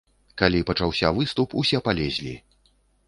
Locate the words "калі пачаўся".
0.41-1.11